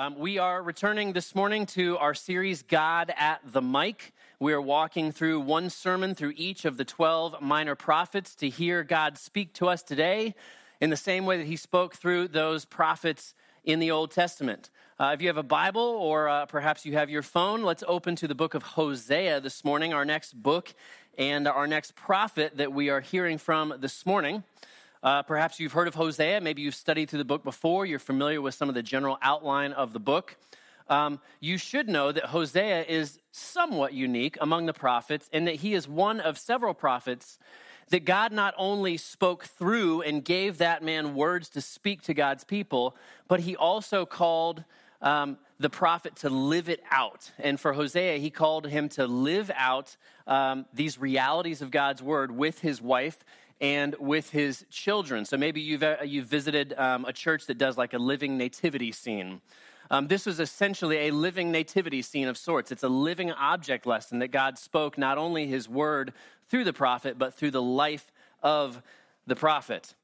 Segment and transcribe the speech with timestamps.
[0.00, 4.14] Um, we are returning this morning to our series, God at the Mic.
[4.38, 8.82] We are walking through one sermon through each of the 12 minor prophets to hear
[8.82, 10.34] God speak to us today
[10.80, 14.70] in the same way that he spoke through those prophets in the Old Testament.
[14.98, 18.16] Uh, if you have a Bible or uh, perhaps you have your phone, let's open
[18.16, 20.72] to the book of Hosea this morning, our next book
[21.18, 24.44] and our next prophet that we are hearing from this morning.
[25.02, 26.42] Uh, perhaps you've heard of Hosea.
[26.42, 27.86] Maybe you've studied through the book before.
[27.86, 30.36] You're familiar with some of the general outline of the book.
[30.88, 35.72] Um, you should know that Hosea is somewhat unique among the prophets in that he
[35.72, 37.38] is one of several prophets
[37.88, 42.44] that God not only spoke through and gave that man words to speak to God's
[42.44, 42.94] people,
[43.26, 44.64] but he also called
[45.00, 47.30] um, the prophet to live it out.
[47.38, 49.96] And for Hosea, he called him to live out
[50.26, 53.24] um, these realities of God's word with his wife
[53.60, 55.24] and with his children.
[55.24, 58.92] So maybe you've, uh, you've visited um, a church that does like a living nativity
[58.92, 59.40] scene.
[59.90, 62.70] Um, this was essentially a living nativity scene of sorts.
[62.70, 66.12] It's a living object lesson that God spoke not only his word
[66.48, 68.82] through the prophet, but through the life of
[69.26, 69.94] the prophet.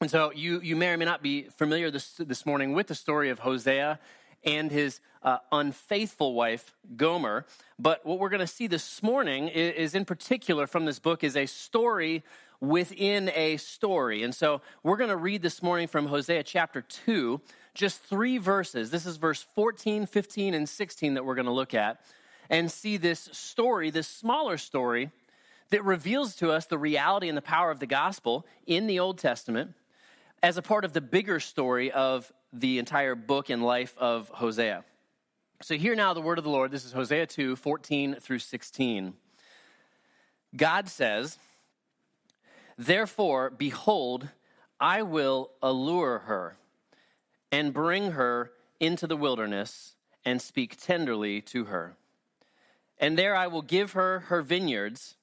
[0.00, 2.94] And so you, you may or may not be familiar this, this morning with the
[2.94, 3.98] story of Hosea
[4.44, 7.46] and his uh, unfaithful wife, Gomer.
[7.78, 11.24] But what we're going to see this morning is, is, in particular from this book,
[11.24, 12.22] is a story
[12.68, 14.22] within a story.
[14.22, 17.40] And so we're going to read this morning from Hosea chapter 2,
[17.74, 18.90] just three verses.
[18.90, 22.00] This is verse 14, 15, and 16 that we're going to look at
[22.50, 25.10] and see this story, this smaller story
[25.70, 29.18] that reveals to us the reality and the power of the gospel in the Old
[29.18, 29.74] Testament
[30.42, 34.84] as a part of the bigger story of the entire book and life of Hosea.
[35.62, 36.70] So, hear now the word of the Lord.
[36.70, 39.14] This is Hosea 2 14 through 16.
[40.56, 41.38] God says,
[42.76, 44.28] Therefore, behold,
[44.80, 46.56] I will allure her
[47.52, 49.94] and bring her into the wilderness
[50.24, 51.96] and speak tenderly to her.
[52.98, 55.16] And there I will give her her vineyards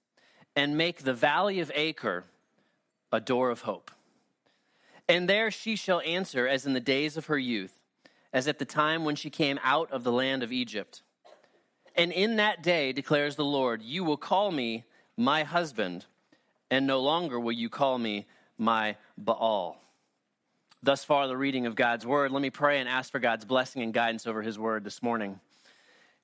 [0.55, 2.26] and make the valley of Achor
[3.11, 3.92] a door of hope.
[5.08, 7.83] And there she shall answer as in the days of her youth,
[8.31, 11.02] as at the time when she came out of the land of Egypt.
[11.95, 14.86] And in that day, declares the Lord, you will call me
[15.17, 16.05] my husband
[16.71, 18.26] and no longer will you call me
[18.58, 19.77] my Baal.
[20.82, 22.32] Thus far, the reading of God's word.
[22.32, 25.39] Let me pray and ask for God's blessing and guidance over his word this morning.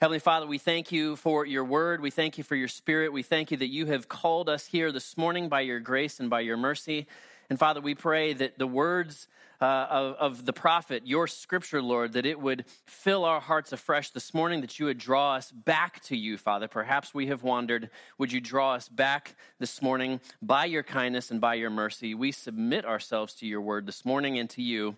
[0.02, 2.02] Heavenly Father, we thank you for your word.
[2.02, 3.12] We thank you for your spirit.
[3.12, 6.30] We thank you that you have called us here this morning by your grace and
[6.30, 7.08] by your mercy.
[7.50, 9.28] And Father, we pray that the words
[9.62, 14.10] uh, of, of the prophet, your scripture, Lord, that it would fill our hearts afresh
[14.12, 16.68] this morning, that you would draw us back to you, Father.
[16.68, 17.90] Perhaps we have wandered.
[18.18, 22.14] Would you draw us back this morning by your kindness and by your mercy?
[22.14, 24.98] We submit ourselves to your word this morning and to you.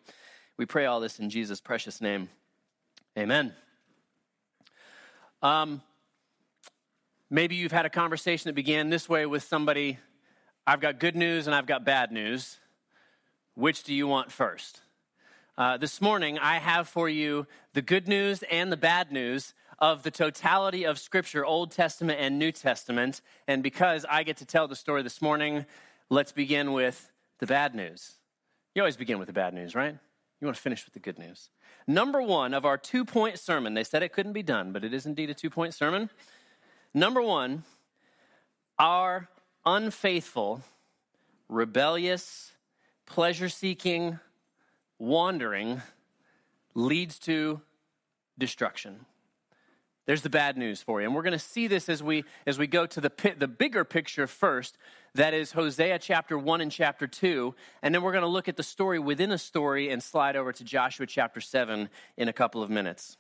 [0.58, 2.30] We pray all this in Jesus' precious name.
[3.18, 3.54] Amen.
[5.42, 5.82] Um,
[7.30, 10.00] maybe you've had a conversation that began this way with somebody
[10.70, 12.60] I've got good news and I've got bad news.
[13.56, 14.82] Which do you want first?
[15.58, 20.04] Uh, this morning, I have for you the good news and the bad news of
[20.04, 23.22] the totality of Scripture, Old Testament and New Testament.
[23.48, 25.66] And because I get to tell the story this morning,
[26.12, 28.18] let's begin with the bad news.
[28.76, 29.98] You always begin with the bad news, right?
[30.40, 31.50] You want to finish with the good news.
[31.88, 34.94] Number one of our two point sermon, they said it couldn't be done, but it
[34.94, 36.12] is indeed a two point sermon.
[36.94, 37.64] Number one,
[38.78, 39.30] our
[39.76, 40.62] unfaithful,
[41.48, 42.54] rebellious,
[43.06, 44.20] pleasure seeking,
[44.98, 45.82] wandering
[46.74, 47.62] leads to
[48.38, 49.06] destruction.
[50.08, 51.06] There's the bad news for you.
[51.06, 53.86] And we're going to see this as we as we go to the the bigger
[53.86, 54.76] picture first.
[55.14, 57.54] That is Hosea chapter 1 and chapter 2,
[57.84, 60.52] and then we're going to look at the story within a story and slide over
[60.52, 63.18] to Joshua chapter 7 in a couple of minutes.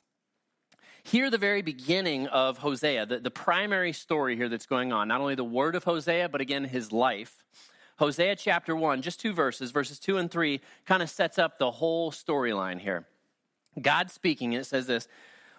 [1.09, 5.21] Here, the very beginning of Hosea, the, the primary story here that's going on, not
[5.21, 7.43] only the word of Hosea, but again, his life.
[7.97, 11.71] Hosea chapter 1, just two verses, verses 2 and 3, kind of sets up the
[11.71, 13.07] whole storyline here.
[13.81, 15.07] God speaking, it says this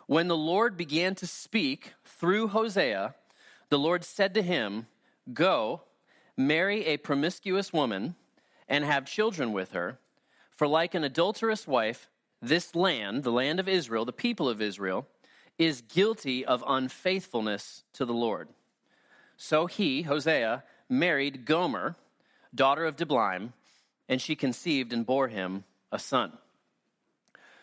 [0.06, 3.16] When the Lord began to speak through Hosea,
[3.70, 4.86] the Lord said to him,
[5.34, 5.82] Go,
[6.36, 8.14] marry a promiscuous woman,
[8.68, 9.98] and have children with her,
[10.52, 12.08] for like an adulterous wife,
[12.40, 15.08] this land, the land of Israel, the people of Israel,
[15.60, 18.48] is guilty of unfaithfulness to the Lord.
[19.36, 21.96] So he, Hosea, married Gomer
[22.54, 23.52] daughter of Diblaim,
[24.08, 26.32] and she conceived and bore him a son.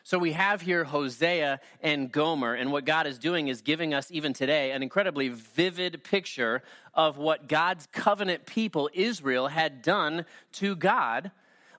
[0.04, 4.12] So we have here Hosea and Gomer, and what God is doing is giving us,
[4.12, 6.62] even today, an incredibly vivid picture
[6.94, 11.32] of what God's covenant people, Israel, had done to God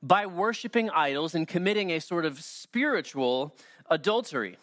[0.02, 3.54] by worshiping idols and committing a sort of spiritual
[3.88, 4.58] adultery.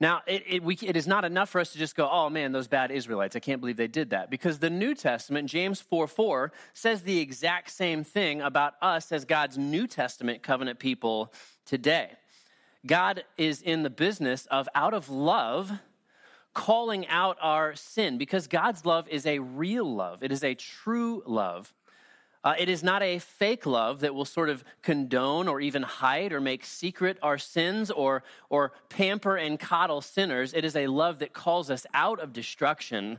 [0.00, 2.52] Now, it, it, we, it is not enough for us to just go, oh man,
[2.52, 4.30] those bad Israelites, I can't believe they did that.
[4.30, 9.24] Because the New Testament, James 4 4, says the exact same thing about us as
[9.24, 11.32] God's New Testament covenant people
[11.66, 12.12] today.
[12.86, 15.72] God is in the business of, out of love,
[16.54, 21.22] calling out our sin because God's love is a real love, it is a true
[21.26, 21.74] love.
[22.48, 26.32] Uh, it is not a fake love that will sort of condone or even hide
[26.32, 30.54] or make secret our sins or, or pamper and coddle sinners.
[30.54, 33.18] It is a love that calls us out of destruction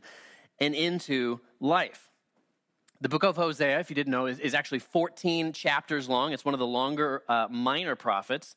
[0.60, 2.10] and into life.
[3.02, 6.34] The book of Hosea, if you didn't know, is, is actually 14 chapters long.
[6.34, 8.56] It's one of the longer uh, minor prophets.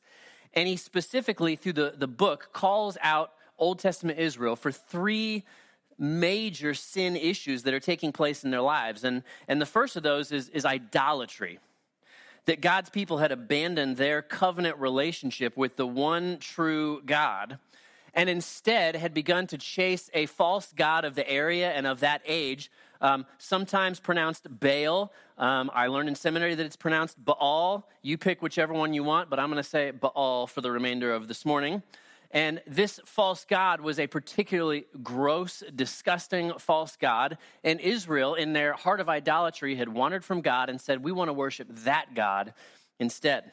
[0.55, 5.43] And he specifically, through the, the book, calls out Old Testament Israel for three
[5.97, 9.03] major sin issues that are taking place in their lives.
[9.03, 11.59] And, and the first of those is, is idolatry.
[12.45, 17.57] That God's people had abandoned their covenant relationship with the one true God
[18.13, 22.21] and instead had begun to chase a false God of the area and of that
[22.25, 25.11] age, um, sometimes pronounced Baal.
[25.37, 27.87] Um, I learned in seminary that it's pronounced Baal.
[28.01, 31.13] You pick whichever one you want, but I'm going to say Baal for the remainder
[31.13, 31.81] of this morning.
[32.33, 37.37] And this false God was a particularly gross, disgusting false God.
[37.63, 41.29] And Israel, in their heart of idolatry, had wandered from God and said, We want
[41.29, 42.55] to worship that God
[42.99, 43.51] instead.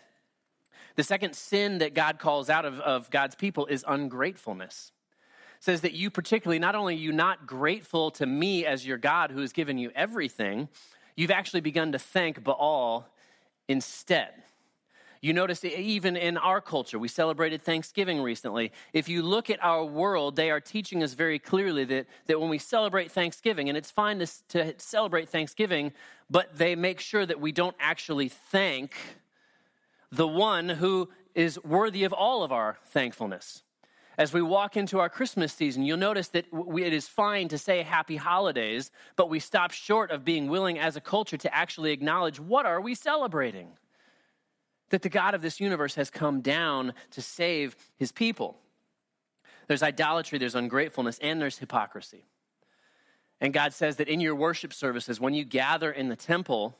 [0.97, 4.93] The second sin that God calls out of, of God's people is ungratefulness.
[5.61, 9.43] Says that you, particularly, not only you not grateful to me as your God who
[9.43, 10.71] has given you everything,
[11.17, 13.07] you've actually begun to thank Baal
[13.69, 14.33] instead.
[15.23, 18.73] You notice even in our culture, we celebrated Thanksgiving recently.
[18.95, 22.49] If you look at our world, they are teaching us very clearly that, that when
[22.49, 25.93] we celebrate Thanksgiving, and it's fine to, to celebrate Thanksgiving,
[26.31, 28.95] but they make sure that we don't actually thank
[30.11, 33.63] the one who is worthy of all of our thankfulness.
[34.17, 37.59] As we walk into our Christmas season, you'll notice that we, it is fine to
[37.59, 41.93] say happy holidays, but we stop short of being willing as a culture to actually
[41.93, 43.69] acknowledge what are we celebrating?
[44.91, 48.59] That the God of this universe has come down to save his people.
[49.67, 52.25] There's idolatry, there's ungratefulness, and there's hypocrisy.
[53.41, 56.77] And God says that in your worship services, when you gather in the temple,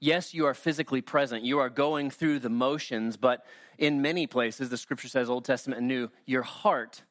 [0.00, 1.44] yes, you are physically present.
[1.44, 3.46] You are going through the motions, but
[3.78, 7.02] in many places, the scripture says, Old Testament and New, your heart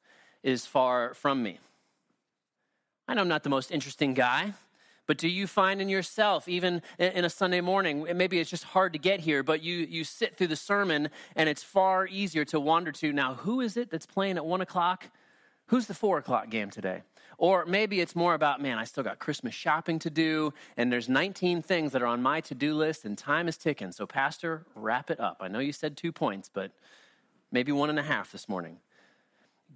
[0.43, 1.59] is far from me.
[3.07, 4.53] I know I'm not the most interesting guy.
[5.07, 8.93] But do you find in yourself, even in a Sunday morning, maybe it's just hard
[8.93, 12.59] to get here, but you, you sit through the sermon and it's far easier to
[12.59, 15.09] wander to now, who is it that's playing at one o'clock?
[15.67, 17.01] Who's the four o'clock game today?
[17.37, 21.09] Or maybe it's more about, man, I still got Christmas shopping to do, and there's
[21.09, 23.91] 19 things that are on my to do list, and time is ticking.
[23.91, 25.37] So, Pastor, wrap it up.
[25.41, 26.71] I know you said two points, but
[27.51, 28.77] maybe one and a half this morning.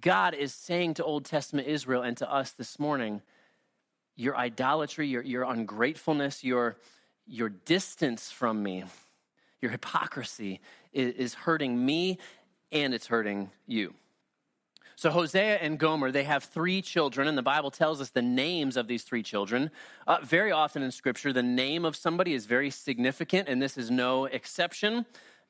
[0.00, 3.22] God is saying to Old Testament Israel and to us this morning,
[4.16, 6.76] your idolatry, your, your ungratefulness, your,
[7.26, 8.84] your distance from me,
[9.60, 10.60] your hypocrisy
[10.92, 12.18] is, is hurting me
[12.72, 13.94] and it's hurting you.
[14.98, 18.78] So, Hosea and Gomer, they have three children, and the Bible tells us the names
[18.78, 19.70] of these three children.
[20.06, 23.90] Uh, very often in Scripture, the name of somebody is very significant, and this is
[23.90, 25.04] no exception.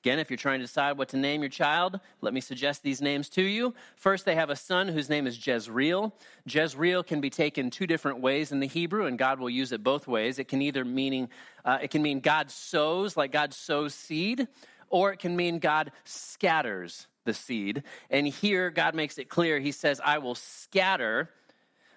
[0.06, 3.02] Again, if you're trying to decide what to name your child, let me suggest these
[3.02, 3.74] names to you.
[3.96, 6.14] First, they have a son whose name is Jezreel.
[6.46, 9.82] Jezreel can be taken two different ways in the Hebrew, and God will use it
[9.82, 10.38] both ways.
[10.38, 11.28] It can either meaning
[11.64, 14.46] uh, it can mean God sows, like God sows seed,
[14.90, 17.82] or it can mean God scatters the seed.
[18.08, 19.58] And here, God makes it clear.
[19.58, 21.30] He says, "I will scatter."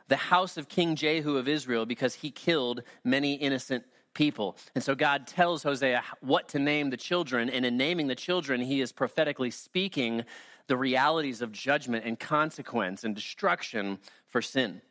[0.07, 4.57] the house of King Jehu of Israel because he killed many innocent people.
[4.75, 8.61] And so God tells Hosea what to name the children, and in naming the children,
[8.61, 10.23] he is prophetically speaking
[10.67, 13.97] the realities of judgment and consequence and destruction
[14.27, 14.81] for sin.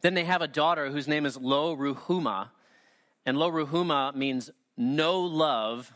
[0.00, 2.48] Then they have a daughter whose name is Lo Ruhamah,
[3.24, 5.92] and Lo Ruhamah means no love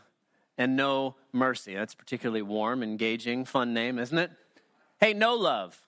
[0.57, 1.75] and no mercy.
[1.75, 4.31] That's particularly warm, engaging, fun name, isn't it?
[4.99, 5.79] Hey, no love.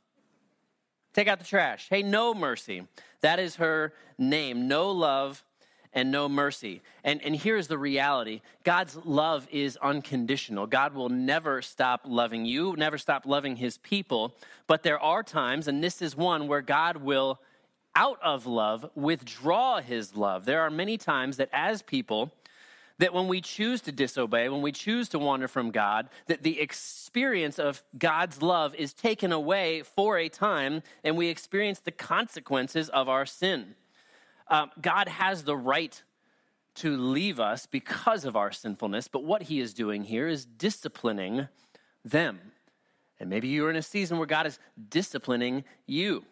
[1.14, 1.88] Take out the trash.
[1.90, 2.88] Hey, no mercy.
[3.22, 4.68] That is her name.
[4.68, 5.44] No love
[5.94, 6.82] and no mercy.
[7.04, 10.68] And, and here's the reality God's love is unconditional.
[10.68, 14.36] God will never stop loving you, never stop loving his people.
[14.68, 17.40] But there are times, and this is one where God will,
[17.96, 20.46] out of love, withdraw his love.
[20.46, 22.32] There are many times that as people,
[23.00, 26.60] that when we choose to disobey, when we choose to wander from God, that the
[26.60, 32.90] experience of God's love is taken away for a time and we experience the consequences
[32.90, 33.76] of our sin.
[34.50, 36.02] Um, God has the right
[36.76, 41.48] to leave us because of our sinfulness, but what he is doing here is disciplining
[42.04, 42.40] them.
[43.20, 46.24] And maybe you're in a season where God is disciplining you.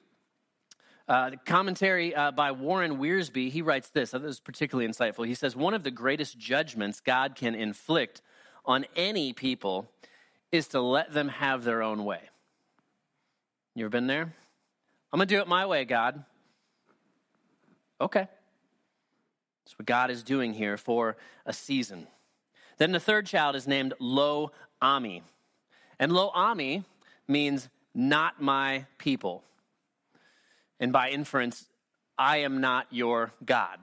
[1.08, 4.12] Uh, commentary uh, by Warren Wiersbe, he writes this.
[4.12, 5.26] This is particularly insightful.
[5.26, 8.22] He says, One of the greatest judgments God can inflict
[8.66, 9.90] on any people
[10.52, 12.22] is to let them have their own way.
[13.76, 14.34] You ever been there?
[15.14, 16.26] I'm going to do it my way, God.
[18.00, 18.28] Okay.
[19.66, 22.08] That's what God is doing here for a season.
[22.78, 24.52] Then the third child is named Lo
[24.82, 25.24] Ammi.
[26.00, 26.86] And Lo Ammi
[27.28, 29.44] means not my people.
[30.80, 31.66] And by inference,
[32.18, 33.80] I am not your God.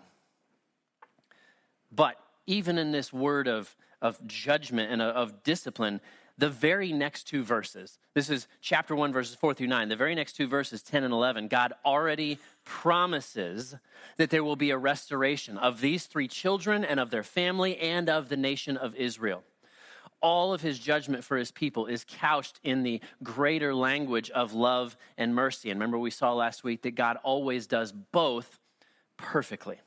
[1.93, 2.17] But
[2.47, 6.01] even in this word of, of judgment and of discipline,
[6.37, 10.15] the very next two verses, this is chapter 1, verses 4 through 9, the very
[10.15, 13.77] next two verses, 10 and 11, God already promises
[14.17, 18.09] that there will be a restoration of these three children and of their family and
[18.09, 19.43] of the nation of Israel
[20.25, 24.97] all of his judgment for his people is couched in the greater language of love
[25.19, 25.71] and mercy.
[25.71, 28.59] And remember, we saw last week that God always does both
[29.19, 29.79] perfectly.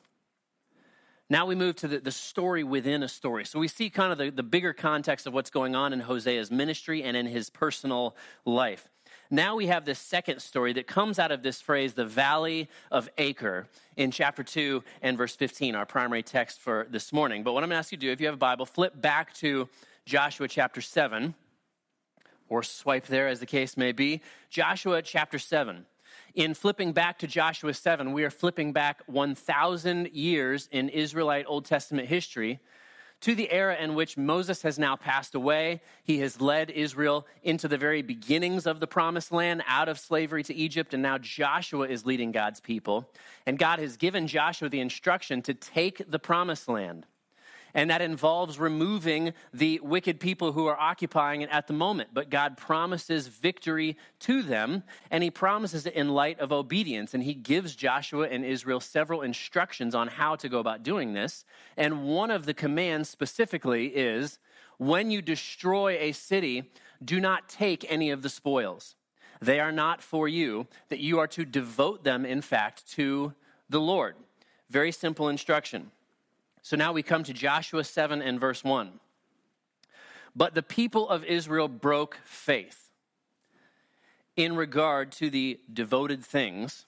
[1.28, 3.46] Now we move to the, the story within a story.
[3.46, 6.52] So we see kind of the, the bigger context of what's going on in Hosea's
[6.52, 8.16] ministry and in his personal
[8.46, 8.88] life.
[9.30, 13.10] Now we have this second story that comes out of this phrase, the Valley of
[13.18, 13.68] Achor,
[13.98, 17.44] in chapter 2 and verse 15, our primary text for this morning.
[17.44, 19.00] But what I'm going to ask you to do, if you have a Bible, flip
[19.02, 19.68] back to
[20.06, 21.36] Joshua chapter 7,
[22.48, 24.22] or swipe there as the case may be.
[24.50, 25.86] Joshua chapter 7.
[26.36, 31.66] In flipping back to Joshua 7, we are flipping back 1,000 years in Israelite Old
[31.66, 32.62] Testament history
[33.22, 35.82] to the era in which Moses has now passed away.
[36.04, 40.44] He has led Israel into the very beginnings of the promised land, out of slavery
[40.44, 43.10] to Egypt, and now Joshua is leading God's people.
[43.46, 47.06] And God has given Joshua the instruction to take the promised land
[47.74, 52.10] and that involves removing the wicked people who are occupying it at the moment.
[52.14, 57.14] But God promises victory to them, and He promises it in light of obedience.
[57.14, 61.46] And He gives Joshua and Israel several instructions on how to go about doing this.
[61.76, 64.40] And one of the commands specifically is
[64.78, 66.72] when you destroy a city,
[67.04, 68.96] do not take any of the spoils.
[69.42, 73.34] They are not for you, that you are to devote them, in fact, to
[73.70, 74.16] the Lord.
[74.70, 75.92] Very simple instruction.
[76.68, 79.00] So now we come to Joshua 7 and verse 1.
[80.36, 82.90] But the people of Israel broke faith
[84.36, 86.86] in regard to the devoted things.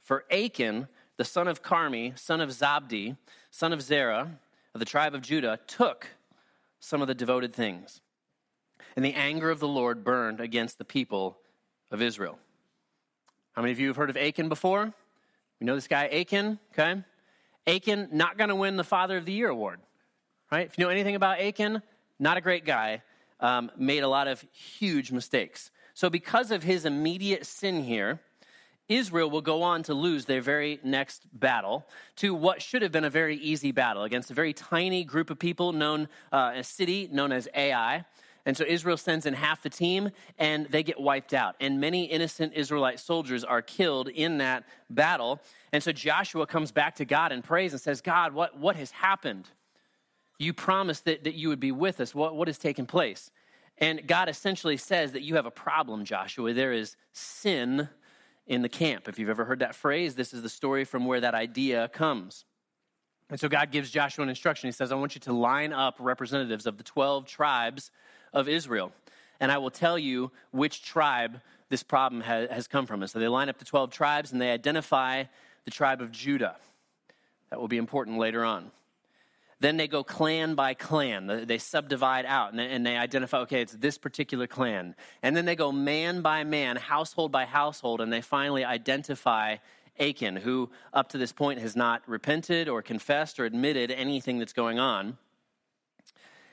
[0.00, 3.16] For Achan, the son of Carmi, son of Zabdi,
[3.50, 4.38] son of Zerah,
[4.72, 6.10] of the tribe of Judah, took
[6.78, 8.00] some of the devoted things.
[8.94, 11.38] And the anger of the Lord burned against the people
[11.90, 12.38] of Israel.
[13.54, 14.92] How many of you have heard of Achan before?
[15.58, 17.02] We know this guy, Achan, okay?
[17.68, 19.80] Achan, not going to win the Father of the Year award,
[20.50, 20.66] right?
[20.66, 21.82] If you know anything about Achan,
[22.18, 23.02] not a great guy,
[23.40, 25.70] um, made a lot of huge mistakes.
[25.92, 28.20] So, because of his immediate sin here,
[28.88, 33.04] Israel will go on to lose their very next battle to what should have been
[33.04, 37.08] a very easy battle against a very tiny group of people known, uh, a city
[37.12, 38.06] known as Ai.
[38.48, 41.54] And so Israel sends in half the team and they get wiped out.
[41.60, 45.42] And many innocent Israelite soldiers are killed in that battle.
[45.70, 48.90] And so Joshua comes back to God and prays and says, God, what, what has
[48.90, 49.50] happened?
[50.38, 52.14] You promised that, that you would be with us.
[52.14, 53.30] What, what has taken place?
[53.76, 56.54] And God essentially says that you have a problem, Joshua.
[56.54, 57.90] There is sin
[58.46, 59.10] in the camp.
[59.10, 62.46] If you've ever heard that phrase, this is the story from where that idea comes.
[63.28, 64.68] And so God gives Joshua an instruction.
[64.68, 67.90] He says, I want you to line up representatives of the 12 tribes
[68.32, 68.92] of Israel.
[69.40, 73.02] And I will tell you which tribe this problem has come from.
[73.02, 75.24] And so they line up the 12 tribes and they identify
[75.64, 76.56] the tribe of Judah.
[77.50, 78.70] That will be important later on.
[79.60, 81.44] Then they go clan by clan.
[81.46, 84.94] They subdivide out and they identify, okay, it's this particular clan.
[85.22, 89.56] And then they go man by man, household by household, and they finally identify
[89.98, 94.52] Achan, who up to this point has not repented or confessed or admitted anything that's
[94.52, 95.18] going on.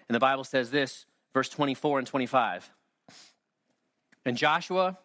[0.09, 1.05] And the Bible says this
[1.35, 2.71] verse 24 and 25.
[4.23, 4.97] And Joshua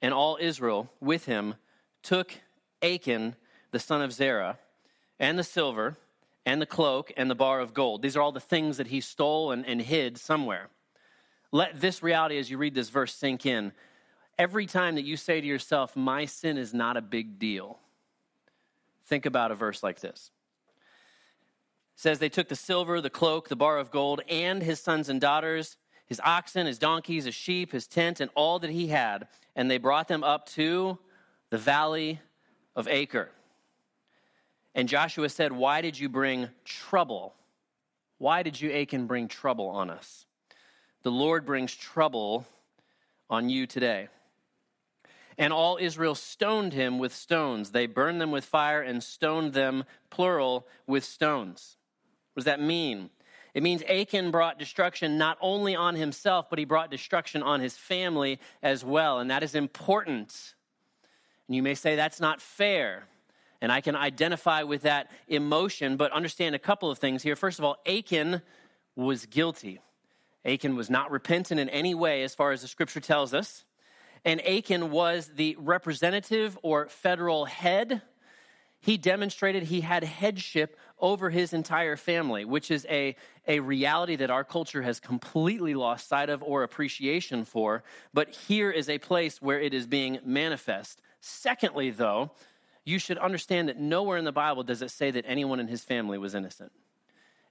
[0.00, 1.56] and all Israel with him
[2.04, 2.32] took
[2.80, 3.34] Achan,
[3.72, 4.56] the son of Zerah,
[5.18, 5.96] and the silver,
[6.46, 8.02] and the cloak, and the bar of gold.
[8.02, 10.68] These are all the things that he stole and, and hid somewhere.
[11.50, 13.72] Let this reality, as you read this verse, sink in.
[14.38, 17.80] Every time that you say to yourself, My sin is not a big deal,
[19.06, 20.30] think about a verse like this
[21.96, 25.20] says they took the silver, the cloak, the bar of gold, and his sons and
[25.20, 29.70] daughters, his oxen, his donkeys, his sheep, his tent, and all that he had, and
[29.70, 30.98] they brought them up to
[31.50, 32.20] the valley
[32.74, 33.30] of Achor.
[34.74, 37.34] And Joshua said, Why did you bring trouble?
[38.18, 40.26] Why did you, Achan, bring trouble on us?
[41.02, 42.46] The Lord brings trouble
[43.30, 44.08] on you today.
[45.36, 47.70] And all Israel stoned him with stones.
[47.70, 51.76] They burned them with fire and stoned them, plural, with stones.
[52.34, 53.10] What does that mean?
[53.54, 57.76] It means Achan brought destruction not only on himself, but he brought destruction on his
[57.76, 59.20] family as well.
[59.20, 60.54] And that is important.
[61.46, 63.04] And you may say that's not fair.
[63.60, 67.36] And I can identify with that emotion, but understand a couple of things here.
[67.36, 68.42] First of all, Achan
[68.96, 69.80] was guilty.
[70.44, 73.64] Achan was not repentant in any way, as far as the scripture tells us.
[74.24, 78.02] And Achan was the representative or federal head.
[78.80, 83.14] He demonstrated he had headship over his entire family, which is a,
[83.46, 87.84] a reality that our culture has completely lost sight of or appreciation for.
[88.14, 91.02] But here is a place where it is being manifest.
[91.20, 92.30] Secondly, though,
[92.86, 95.84] you should understand that nowhere in the Bible does it say that anyone in his
[95.84, 96.72] family was innocent.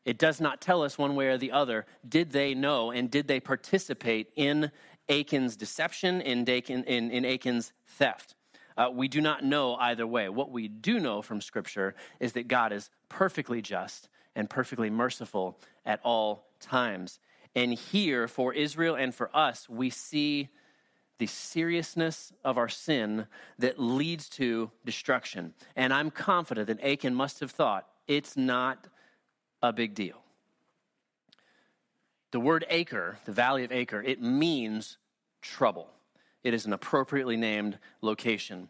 [0.03, 3.27] It does not tell us one way or the other did they know and did
[3.27, 4.71] they participate in
[5.09, 8.33] Achan's deception, in, Achan, in, in Achan's theft.
[8.77, 10.29] Uh, we do not know either way.
[10.29, 15.59] What we do know from Scripture is that God is perfectly just and perfectly merciful
[15.85, 17.19] at all times.
[17.55, 20.49] And here, for Israel and for us, we see
[21.19, 23.27] the seriousness of our sin
[23.59, 25.53] that leads to destruction.
[25.75, 28.87] And I'm confident that Achan must have thought it's not
[29.61, 30.23] a big deal.
[32.31, 34.97] The word Achor, the valley of Achor, it means
[35.41, 35.89] trouble.
[36.43, 38.69] It is an appropriately named location.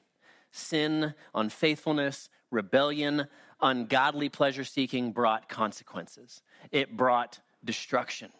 [0.51, 3.27] Sin, unfaithfulness, rebellion,
[3.61, 6.41] ungodly pleasure seeking brought consequences.
[6.71, 8.31] It brought destruction.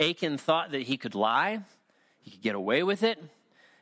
[0.00, 1.60] Achan thought that he could lie,
[2.20, 3.22] he could get away with it.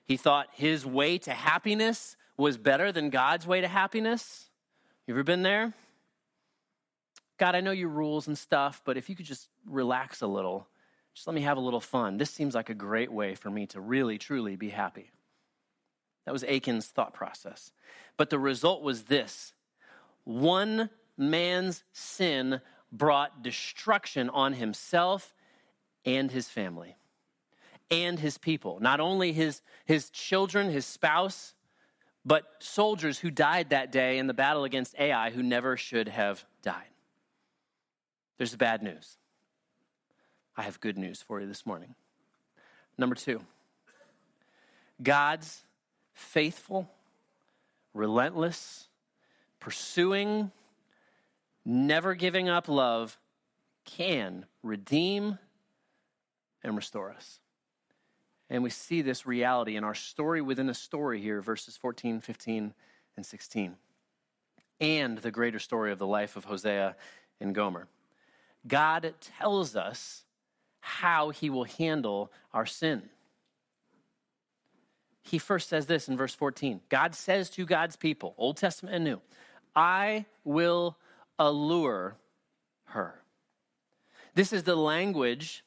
[0.04, 4.48] He thought his way to happiness was better than God's way to happiness.
[5.06, 5.74] You ever been there?
[7.38, 10.66] God, I know your rules and stuff, but if you could just relax a little,
[11.14, 12.16] just let me have a little fun.
[12.16, 15.10] This seems like a great way for me to really, truly be happy.
[16.24, 17.72] That was Achan's thought process.
[18.16, 19.52] But the result was this
[20.24, 22.60] one man's sin
[22.92, 25.34] brought destruction on himself
[26.04, 26.96] and his family
[27.90, 28.78] and his people.
[28.80, 31.54] Not only his, his children, his spouse,
[32.24, 36.44] but soldiers who died that day in the battle against Ai who never should have
[36.62, 36.84] died.
[38.36, 39.17] There's the bad news.
[40.58, 41.94] I have good news for you this morning.
[42.98, 43.40] Number two,
[45.00, 45.62] God's
[46.14, 46.90] faithful,
[47.94, 48.88] relentless,
[49.60, 50.50] pursuing,
[51.64, 53.16] never giving up love
[53.84, 55.38] can redeem
[56.64, 57.38] and restore us.
[58.50, 62.74] And we see this reality in our story within a story here, verses 14, 15,
[63.16, 63.76] and 16,
[64.80, 66.96] and the greater story of the life of Hosea
[67.40, 67.86] and Gomer.
[68.66, 70.24] God tells us
[70.88, 73.02] how he will handle our sin.
[75.22, 79.04] He first says this in verse 14 God says to God's people, Old Testament and
[79.04, 79.20] New,
[79.76, 80.96] I will
[81.38, 82.16] allure
[82.86, 83.22] her.
[84.34, 85.62] This is the language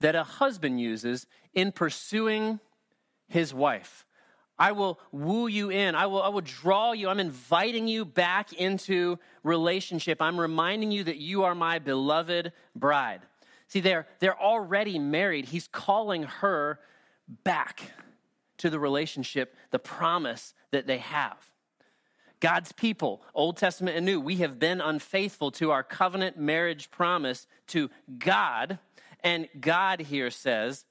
[0.00, 2.60] that a husband uses in pursuing
[3.26, 4.04] his wife.
[4.58, 5.94] I will woo you in.
[5.94, 7.08] I will, I will draw you.
[7.08, 10.20] I'm inviting you back into relationship.
[10.20, 13.20] I'm reminding you that you are my beloved bride.
[13.68, 15.46] See, they're, they're already married.
[15.46, 16.80] He's calling her
[17.44, 17.92] back
[18.58, 21.36] to the relationship, the promise that they have.
[22.40, 27.46] God's people, Old Testament and New, we have been unfaithful to our covenant marriage promise
[27.68, 28.78] to God
[29.22, 30.84] and God here says,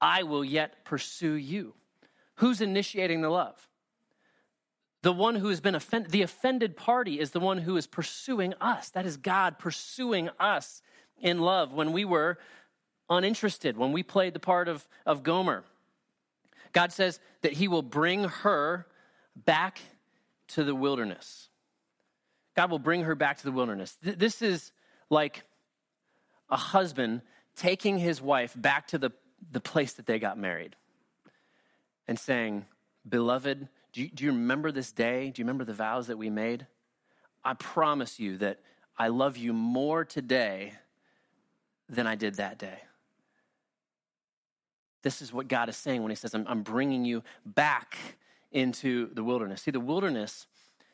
[0.00, 1.74] I will yet pursue you.
[2.36, 3.68] Who's initiating the love?
[5.02, 8.54] The one who has been offended, the offended party is the one who is pursuing
[8.60, 8.88] us.
[8.90, 10.82] That is God pursuing us
[11.20, 12.38] in love when we were
[13.08, 15.64] uninterested, when we played the part of, of Gomer.
[16.72, 18.86] God says that he will bring her
[19.34, 19.80] back
[20.48, 21.48] to the wilderness.
[22.54, 23.96] God will bring her back to the wilderness.
[24.02, 24.72] This is
[25.10, 25.44] like
[26.50, 27.22] a husband
[27.54, 29.10] taking his wife back to the,
[29.50, 30.76] the place that they got married
[32.08, 32.66] and saying,
[33.08, 35.30] Beloved, do you, do you remember this day?
[35.30, 36.66] Do you remember the vows that we made?
[37.44, 38.60] I promise you that
[38.98, 40.72] I love you more today
[41.88, 42.78] than I did that day.
[45.02, 47.96] This is what God is saying when He says, I'm, I'm bringing you back
[48.50, 49.62] into the wilderness.
[49.62, 50.46] See, the wilderness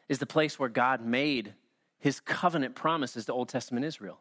[0.09, 1.55] is the place where God made
[1.99, 4.21] His covenant promises to Old Testament Israel.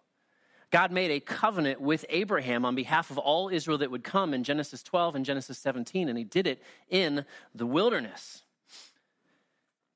[0.72, 4.46] God made a covenant with Abraham on behalf of all Israel that would come in
[4.46, 8.44] Genesis 12 and Genesis 17, and he did it in the wilderness.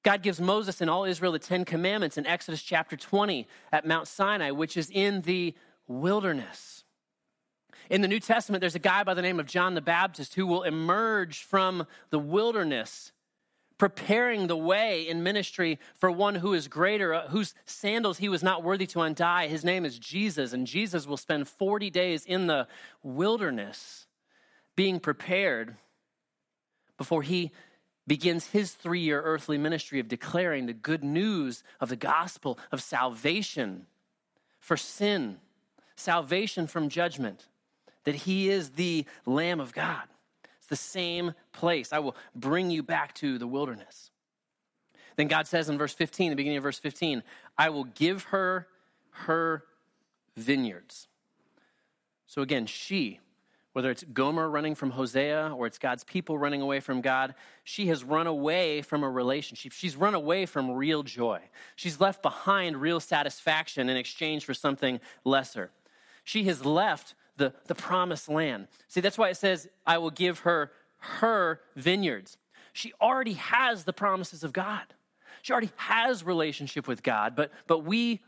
[0.04, 4.08] God gives Moses and all Israel the Ten Commandments in Exodus chapter 20 at Mount
[4.08, 5.56] Sinai, which is in the
[5.88, 6.84] wilderness.
[7.90, 10.48] In the New Testament, there's a guy by the name of John the Baptist who
[10.48, 13.12] will emerge from the wilderness,
[13.78, 18.42] preparing the way in ministry for one who is greater, uh, whose sandals he was
[18.42, 19.48] not worthy to untie.
[19.48, 22.68] His name is Jesus, and Jesus will spend 40 days in the
[23.04, 24.08] wilderness
[24.76, 25.76] being prepared
[26.98, 27.52] before he
[28.08, 32.82] begins his three year earthly ministry of declaring the good news of the gospel of
[32.82, 33.88] salvation
[34.60, 35.38] for sin,
[35.96, 37.48] salvation from judgment,
[38.04, 40.04] that he is the Lamb of God.
[40.58, 41.94] It's the same place.
[41.94, 44.10] I will bring you back to the wilderness.
[45.16, 47.24] Then God says in verse 15, the beginning of verse 15,
[47.58, 48.68] I will give her
[49.12, 49.64] her
[50.36, 51.08] vineyards.
[52.26, 53.20] So again, she,
[53.74, 57.88] whether it's Gomer running from Hosea or it's God's people running away from God, she
[57.88, 59.72] has run away from a relationship.
[59.72, 61.42] She's run away from real joy.
[61.76, 65.72] She's left behind real satisfaction in exchange for something lesser.
[66.26, 68.68] She has left the, the promised land.
[68.90, 72.38] See, that's why it says, I will give her her vineyards.
[72.74, 74.84] She already has the promises of God.
[75.44, 78.22] She already has relationship with God, but, but we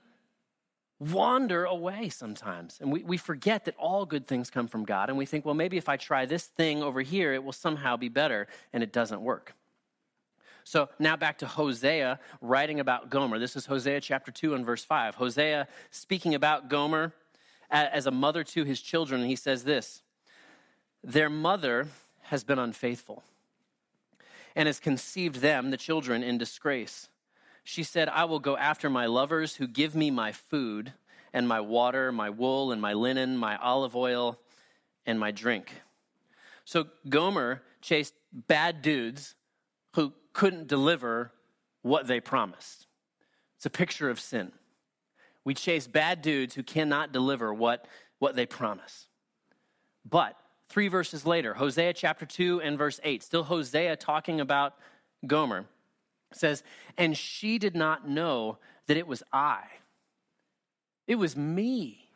[0.99, 2.77] wander away sometimes.
[2.79, 5.09] And we, we forget that all good things come from God.
[5.09, 7.97] And we think, well, maybe if I try this thing over here, it will somehow
[7.97, 8.47] be better.
[8.73, 9.53] And it doesn't work.
[10.63, 13.39] So now back to Hosea writing about Gomer.
[13.39, 15.15] This is Hosea chapter 2 and verse 5.
[15.15, 17.13] Hosea speaking about Gomer
[17.69, 19.21] as a mother to his children.
[19.21, 20.01] And he says this
[21.03, 21.87] Their mother
[22.23, 23.23] has been unfaithful
[24.55, 27.09] and has conceived them, the children, in disgrace.
[27.63, 30.93] She said, I will go after my lovers who give me my food
[31.33, 34.39] and my water, my wool and my linen, my olive oil
[35.05, 35.71] and my drink.
[36.65, 39.35] So Gomer chased bad dudes
[39.93, 41.31] who couldn't deliver
[41.81, 42.87] what they promised.
[43.57, 44.51] It's a picture of sin.
[45.47, 47.87] We chase bad dudes who cannot deliver what,
[48.19, 49.07] what they promise.
[50.03, 50.35] But
[50.67, 54.73] three verses later, Hosea chapter 2 and verse 8, still Hosea talking about
[55.25, 55.63] Gomer
[56.33, 56.63] says,
[56.97, 58.57] And she did not know
[58.87, 59.61] that it was I.
[61.07, 62.09] It was me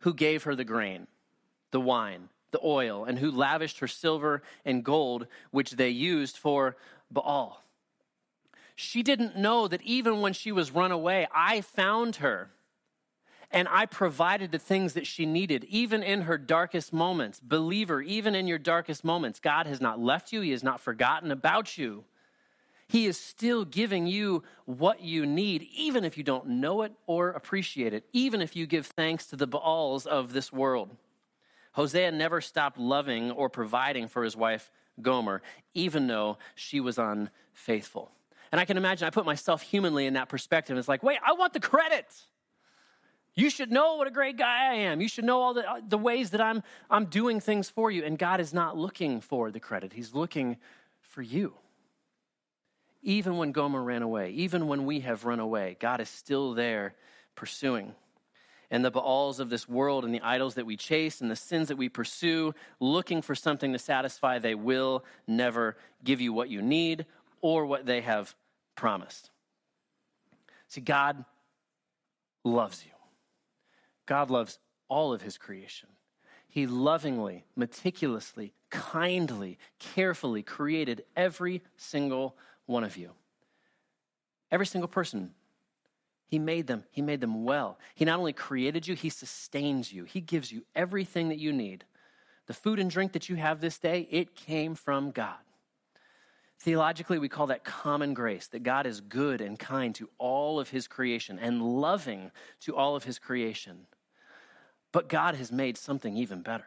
[0.00, 1.06] who gave her the grain,
[1.70, 6.76] the wine, the oil, and who lavished her silver and gold, which they used for
[7.08, 7.62] Baal.
[8.74, 12.50] She didn't know that even when she was run away, I found her
[13.50, 17.40] and I provided the things that she needed, even in her darkest moments.
[17.40, 21.30] Believer, even in your darkest moments, God has not left you, He has not forgotten
[21.30, 22.04] about you.
[22.86, 27.30] He is still giving you what you need, even if you don't know it or
[27.30, 30.90] appreciate it, even if you give thanks to the Baals of this world.
[31.72, 38.12] Hosea never stopped loving or providing for his wife Gomer, even though she was unfaithful.
[38.52, 40.78] And I can imagine, I put myself humanly in that perspective.
[40.78, 42.06] It's like, wait, I want the credit.
[43.36, 45.00] You should know what a great guy I am.
[45.00, 48.04] You should know all the, uh, the ways that I'm, I'm doing things for you.
[48.04, 50.56] And God is not looking for the credit, He's looking
[51.02, 51.54] for you.
[53.02, 56.94] Even when Gomer ran away, even when we have run away, God is still there
[57.34, 57.94] pursuing.
[58.70, 61.68] And the Baals of this world and the idols that we chase and the sins
[61.68, 66.62] that we pursue, looking for something to satisfy, they will never give you what you
[66.62, 67.04] need
[67.42, 68.34] or what they have
[68.74, 69.30] promised.
[70.68, 71.24] See, God
[72.42, 72.93] loves you.
[74.06, 75.88] God loves all of his creation.
[76.48, 82.36] He lovingly, meticulously, kindly, carefully created every single
[82.66, 83.10] one of you.
[84.50, 85.32] Every single person.
[86.28, 86.84] He made them.
[86.90, 87.78] He made them well.
[87.94, 90.04] He not only created you, He sustains you.
[90.04, 91.84] He gives you everything that you need.
[92.46, 95.36] The food and drink that you have this day, it came from God.
[96.60, 100.70] Theologically, we call that common grace, that God is good and kind to all of
[100.70, 103.86] His creation and loving to all of His creation.
[104.94, 106.66] But God has made something even better.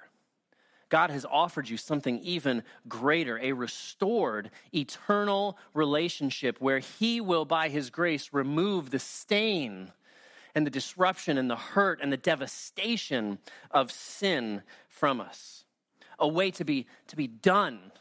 [0.89, 7.69] God has offered you something even greater a restored, eternal relationship where He will, by
[7.69, 9.93] His grace, remove the stain
[10.53, 13.39] and the disruption and the hurt and the devastation
[13.71, 15.63] of sin from us.
[16.19, 17.93] A way to be, to be done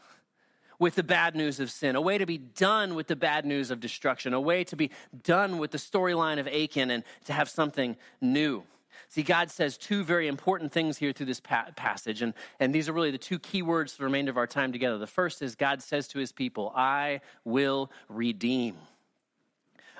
[0.77, 3.71] with the bad news of sin, a way to be done with the bad news
[3.71, 4.91] of destruction, a way to be
[5.23, 8.65] done with the storyline of Achan and to have something new.
[9.09, 12.89] See, God says two very important things here through this pa- passage, and, and these
[12.89, 14.97] are really the two key words for the remainder of our time together.
[14.97, 18.75] The first is God says to his people, I will redeem.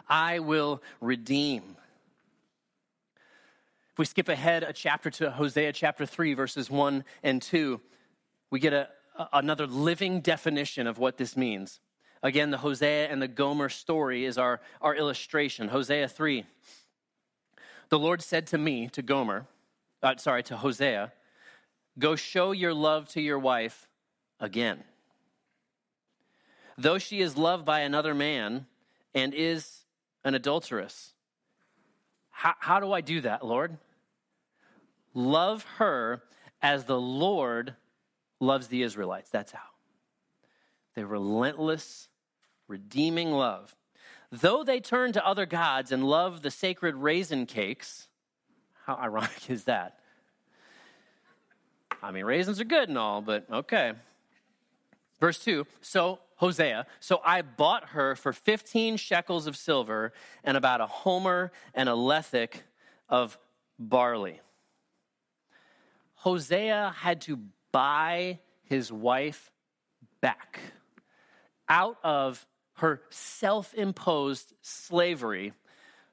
[0.10, 1.78] I will redeem.
[3.92, 7.82] If we skip ahead a chapter to Hosea chapter 3, verses 1 and 2,
[8.52, 8.90] we get a,
[9.34, 11.80] another living definition of what this means.
[12.24, 15.68] Again, the Hosea and the Gomer story is our, our illustration.
[15.70, 16.46] Hosea 3
[17.90, 19.46] the Lord said to me, to Gomer,
[20.04, 21.12] uh, sorry, to Hosea,
[21.98, 23.88] go show your love to your wife
[24.40, 24.84] again.
[26.78, 28.68] Though she is loved by another man
[29.16, 29.86] and is
[30.24, 31.14] an adulteress.
[32.30, 33.78] How, how do I do that, Lord?
[35.14, 36.22] Love her
[36.62, 37.76] as the Lord
[38.40, 39.32] loves the Israelites.
[39.32, 39.60] That's how.
[40.94, 42.10] The relentless,
[42.68, 43.76] redeeming love.
[44.32, 48.08] Though they turn to other gods and love the sacred raisin cakes,
[48.86, 50.00] how ironic is that?
[52.02, 53.94] I mean, raisins are good and all, but okay.
[55.20, 60.14] Verse 2 So, Hosea, so I bought her for 15 shekels of silver
[60.44, 62.62] and about a homer and a lethek
[63.10, 63.38] of
[63.80, 64.42] barley.
[66.16, 67.40] Hosea had to
[67.72, 69.52] buy his wife
[70.22, 70.60] back
[71.70, 72.46] out of
[72.78, 75.54] her self imposed slavery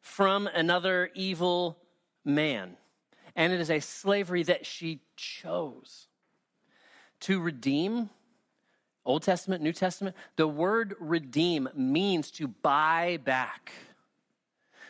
[0.01, 1.79] from another evil
[2.25, 2.77] man.
[3.37, 6.07] And it is a slavery that she chose.
[7.21, 8.11] To redeem,
[9.05, 13.73] Old Testament, New Testament, the word redeem means to buy back.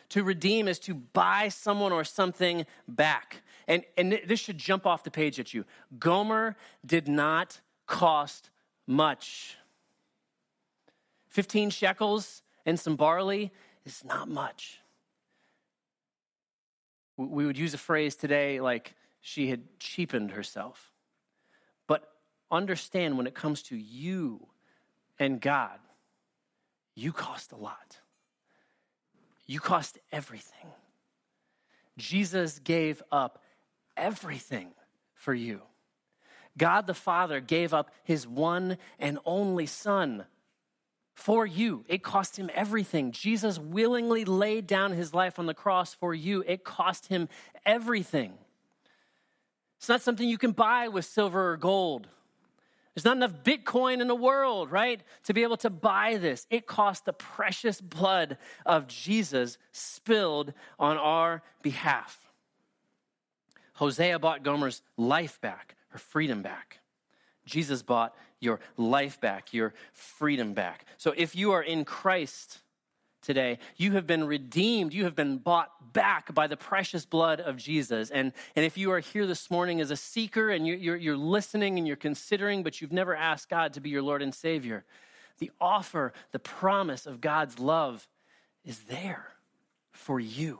[0.09, 3.41] To redeem is to buy someone or something back.
[3.67, 5.65] And, and this should jump off the page at you.
[5.97, 8.49] Gomer did not cost
[8.87, 9.57] much.
[11.35, 13.51] 15 shekels and some barley
[13.85, 14.79] is not much.
[17.17, 20.93] We would use a phrase today like she had cheapened herself.
[21.87, 22.09] But
[22.49, 24.47] understand when it comes to you
[25.19, 25.77] and God,
[26.95, 27.97] you cost a lot.
[29.45, 30.67] You cost everything.
[31.97, 33.43] Jesus gave up
[33.97, 34.69] everything
[35.15, 35.63] for you.
[36.57, 40.25] God the Father gave up his one and only Son
[41.15, 41.85] for you.
[41.87, 43.11] It cost him everything.
[43.11, 46.43] Jesus willingly laid down his life on the cross for you.
[46.45, 47.29] It cost him
[47.65, 48.33] everything.
[49.77, 52.07] It's not something you can buy with silver or gold.
[52.93, 56.47] There's not enough Bitcoin in the world, right, to be able to buy this.
[56.49, 62.31] It cost the precious blood of Jesus spilled on our behalf.
[63.73, 66.79] Hosea bought Gomer's life back, her freedom back.
[67.45, 70.85] Jesus bought your life back, your freedom back.
[70.97, 72.59] So if you are in Christ
[73.21, 77.57] today, you have been redeemed, you have been bought back by the precious blood of
[77.57, 78.11] Jesus.
[78.11, 81.17] And, and if you are here this morning as a seeker and you're, you're, you're
[81.17, 84.85] listening and you're considering, but you've never asked God to be your Lord and Savior,
[85.39, 88.07] the offer, the promise of God's love
[88.63, 89.27] is there
[89.91, 90.59] for you.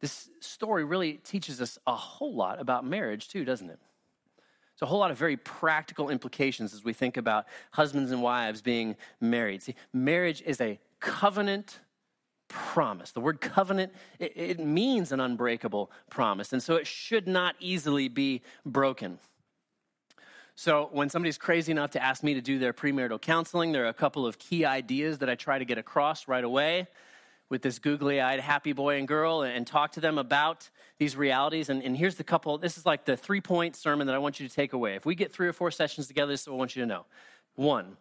[0.00, 3.78] This story really teaches us a whole lot about marriage, too, doesn't it?
[4.82, 8.96] A whole lot of very practical implications as we think about husbands and wives being
[9.20, 9.62] married.
[9.62, 11.78] See, marriage is a covenant
[12.48, 13.12] promise.
[13.12, 18.08] The word covenant, it, it, means an unbreakable promise, and so it should not easily
[18.08, 19.18] be broken.
[20.54, 23.88] So, when somebody's crazy enough to ask me to do their premarital counseling, there are
[23.88, 26.88] a couple of key ideas that I try to get across right away
[27.52, 31.68] with this googly eyed happy boy and girl and, talk to them about these realities.
[31.68, 34.40] And, and here's the couple this is like the three point sermon that I want
[34.40, 34.94] you to take away.
[34.94, 36.86] If we get three or four sessions together, this is what I want you to
[36.86, 37.04] know.
[37.54, 37.98] One,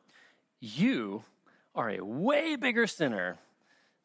[0.61, 1.25] you
[1.75, 3.39] are a way bigger sinner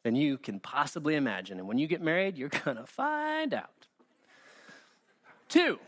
[0.03, 1.59] than you can possibly imagine.
[1.59, 3.87] And when you get married, you're going to find out.
[5.47, 5.79] Two,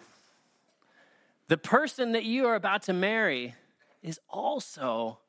[1.50, 3.56] the person that you are about to marry
[4.02, 5.20] is also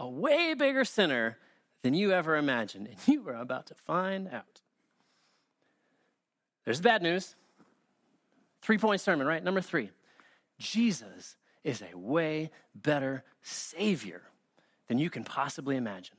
[0.00, 1.38] a way bigger sinner
[1.82, 4.60] than you ever imagined, and you are about to find out.
[6.64, 7.34] There's the bad news.
[8.60, 9.42] Three point sermon, right?
[9.42, 9.90] Number three
[10.58, 14.22] Jesus is a way better Savior
[14.88, 16.16] than you can possibly imagine.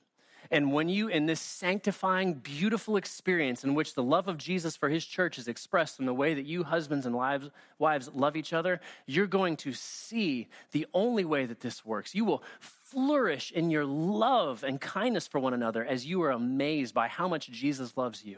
[0.51, 4.89] And when you, in this sanctifying, beautiful experience in which the love of Jesus for
[4.89, 8.51] his church is expressed in the way that you, husbands and wives, wives love each
[8.51, 12.15] other, you're going to see the only way that this works.
[12.15, 12.41] You will
[12.91, 17.27] flourish in your love and kindness for one another as you are amazed by how
[17.27, 18.37] much Jesus loves you.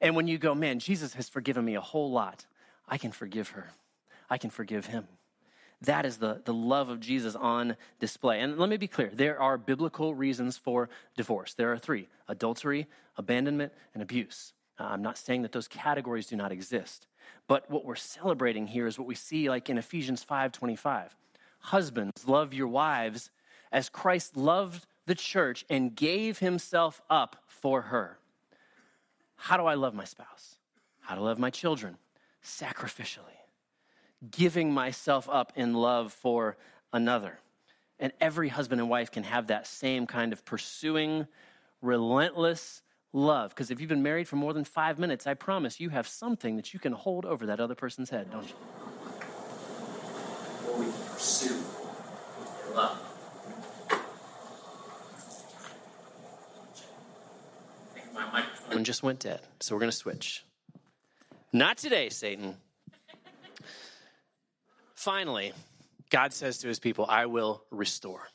[0.00, 2.46] And when you go, man, Jesus has forgiven me a whole lot,
[2.88, 3.70] I can forgive her,
[4.30, 5.08] I can forgive him.
[5.82, 8.40] That is the, the love of Jesus on display.
[8.40, 11.54] And let me be clear there are biblical reasons for divorce.
[11.54, 14.54] There are three adultery, abandonment, and abuse.
[14.78, 17.06] Uh, I'm not saying that those categories do not exist.
[17.46, 21.10] But what we're celebrating here is what we see like in Ephesians 5:25.
[21.60, 23.30] Husbands, love your wives
[23.72, 28.18] as Christ loved the church and gave himself up for her.
[29.36, 30.56] How do I love my spouse?
[31.00, 31.96] How to love my children?
[32.42, 33.38] Sacrificially
[34.30, 36.56] giving myself up in love for
[36.92, 37.38] another.
[38.00, 41.26] And every husband and wife can have that same kind of pursuing,
[41.82, 43.50] relentless love.
[43.50, 46.56] Because if you've been married for more than five minutes, I promise you have something
[46.56, 48.54] that you can hold over that other person's head, don't you?
[50.68, 51.60] Or we pursue
[52.74, 53.04] love.
[58.16, 60.44] I think microphone just went dead, so we're going to switch.
[61.52, 62.56] Not today, Satan.
[64.94, 65.52] Finally,
[66.10, 68.28] God says to his people, I will restore.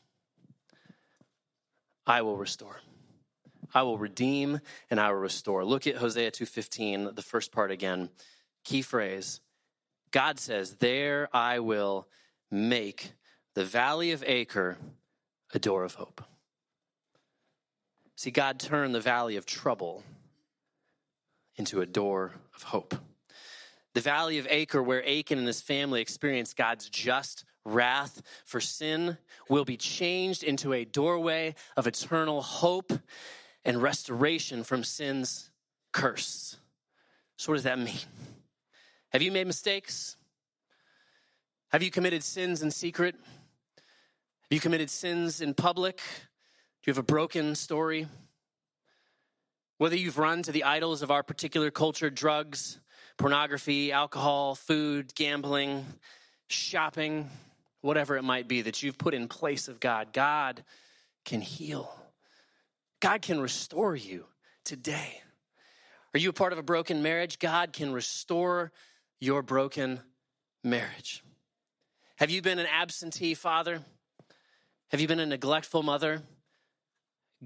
[2.06, 2.82] I will restore.
[3.74, 5.64] I will redeem and I will restore.
[5.66, 8.10] Look at Hosea 2:15, the first part again.
[8.64, 9.42] Key phrase.
[10.12, 12.08] God says, "There I will
[12.52, 13.14] make
[13.56, 14.78] the valley of Achor
[15.54, 16.22] a door of hope."
[18.16, 20.04] See, God turned the valley of trouble
[21.56, 22.96] into a door of hope.
[23.94, 29.18] The valley of Achor, where Achan and his family experienced God's just wrath for sin,
[29.50, 32.92] will be changed into a doorway of eternal hope
[33.64, 35.52] and restoration from sin's
[35.92, 36.58] curse.
[37.38, 37.96] So, what does that mean?
[39.12, 40.18] Have you made mistakes?
[41.72, 43.16] Have you committed sins in secret?
[43.16, 45.98] Have you committed sins in public?
[45.98, 48.08] Do you have a broken story?
[49.84, 52.80] Whether you've run to the idols of our particular culture, drugs,
[53.18, 55.86] pornography, alcohol, food, gambling,
[56.48, 57.30] shopping,
[57.82, 60.64] whatever it might be that you've put in place of God, God
[61.26, 61.94] can heal.
[63.02, 64.24] God can restore you
[64.64, 65.22] today.
[66.14, 67.38] Are you a part of a broken marriage?
[67.38, 68.72] God can restore
[69.20, 70.00] your broken
[70.64, 71.26] marriage.
[72.16, 73.82] Have you been an absentee father?
[74.92, 76.22] Have you been a neglectful mother?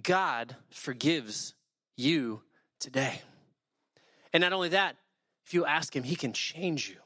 [0.04, 1.56] God forgives
[1.98, 2.42] you
[2.80, 3.22] today.
[4.32, 4.96] And not only that,
[5.46, 6.98] if you ask Him, He can change you,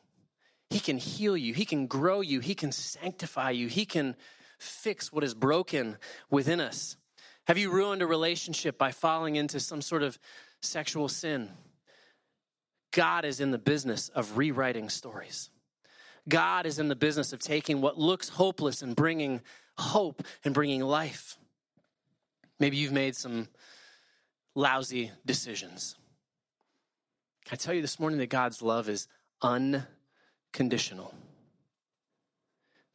[0.69, 4.15] He can heal you, He can grow you, He can sanctify you, He can
[4.59, 5.97] fix what is broken
[6.29, 6.97] within us.
[7.47, 10.19] Have you ruined a relationship by falling into some sort of
[10.61, 11.49] sexual sin?
[12.91, 15.49] God is in the business of rewriting stories.
[16.29, 19.41] God is in the business of taking what looks hopeless and bringing
[19.77, 21.37] hope and bringing life.
[22.59, 23.47] Maybe you've made some
[24.55, 25.95] lousy decisions.
[27.45, 29.07] Can I tell you this morning that God's love is
[29.41, 31.13] unconditional?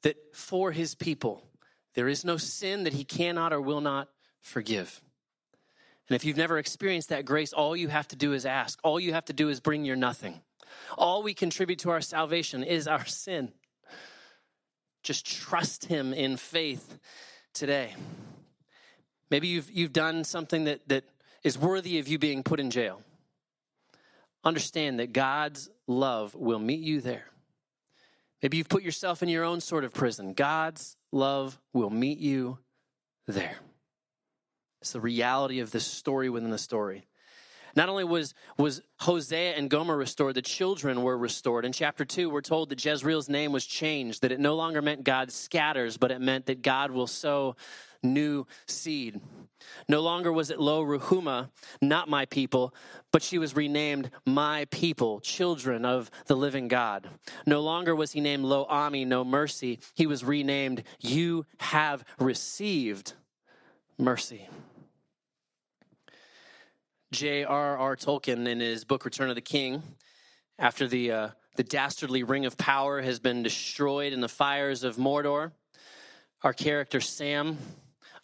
[0.03, 1.42] That for his people,
[1.95, 4.09] there is no sin that he cannot or will not
[4.40, 5.01] forgive.
[6.09, 8.79] And if you've never experienced that grace, all you have to do is ask.
[8.85, 10.40] All you have to do is bring your nothing.
[10.97, 13.53] All we contribute to our salvation is our sin.
[15.03, 16.99] Just trust him in faith
[17.55, 17.95] today.
[19.31, 21.05] Maybe you've, you've done something that, that
[21.42, 23.03] is worthy of you being put in jail.
[24.44, 27.27] Understand that God's love will meet you there.
[28.42, 30.35] Maybe you've put yourself in your own sort of prison.
[30.35, 32.59] God's love will meet you
[33.27, 33.57] there.
[34.81, 37.07] It's the reality of this story within the story.
[37.75, 41.64] Not only was, was Hosea and Gomer restored, the children were restored.
[41.66, 45.05] In chapter 2, we're told that Jezreel's name was changed, that it no longer meant
[45.05, 47.57] God scatters, but it meant that God will sow
[48.02, 49.20] new seed.
[49.88, 52.74] No longer was it Lo Ruhamah, not my people,
[53.12, 57.09] but she was renamed my people, children of the living God.
[57.46, 59.78] No longer was he named Lo Ammi, no mercy.
[59.94, 63.14] He was renamed You have received
[63.98, 64.48] mercy.
[67.12, 67.96] J.R.R.
[67.96, 69.82] Tolkien, in his book Return of the King,
[70.59, 74.96] after the, uh, the dastardly ring of power has been destroyed in the fires of
[74.96, 75.52] Mordor,
[76.42, 77.59] our character Sam